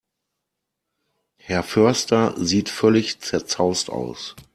[1.37, 4.35] Herr Förster sieht völlig zerzaust aus.